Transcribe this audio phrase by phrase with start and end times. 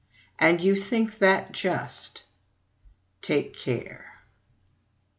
[0.39, 2.23] And you think that just?
[3.21, 4.23] Take care!